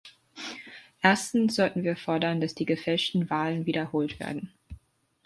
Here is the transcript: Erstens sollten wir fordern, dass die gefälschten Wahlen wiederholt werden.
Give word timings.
Erstens 1.03 1.53
sollten 1.55 1.83
wir 1.83 1.95
fordern, 1.95 2.41
dass 2.41 2.55
die 2.55 2.65
gefälschten 2.65 3.29
Wahlen 3.29 3.67
wiederholt 3.67 4.19
werden. 4.19 4.49